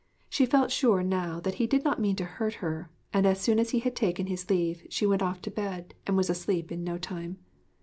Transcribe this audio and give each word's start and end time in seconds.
She 0.29 0.47
felt 0.47 0.71
sure 0.71 1.03
now 1.03 1.39
that 1.41 1.53
he 1.61 1.67
did 1.67 1.83
not 1.83 2.01
mean 2.01 2.15
to 2.15 2.25
hurt 2.25 2.55
her, 2.55 2.89
and 3.13 3.27
as 3.27 3.39
soon 3.39 3.59
as 3.59 3.69
he 3.69 3.77
had 3.81 3.95
taken 3.95 4.25
his 4.25 4.49
leave 4.49 4.87
she 4.89 5.05
went 5.05 5.21
off 5.21 5.43
to 5.43 5.51
bed, 5.51 5.93
and 6.07 6.17
was 6.17 6.27
asleep 6.27 6.71
in 6.71 6.83
no 6.83 6.97
time. 6.97 7.37